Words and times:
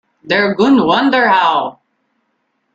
Der 0.23 0.55
Gnade 0.55 0.83
Wunder 0.83 1.29
Heil! 1.29 1.77